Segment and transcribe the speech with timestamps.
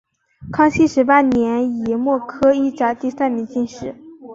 [0.51, 3.95] 康熙十八年己未科一甲第三名进士。